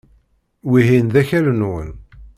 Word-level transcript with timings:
Wihin 0.69 1.07
d 1.13 1.15
akal-nwen. 1.21 1.89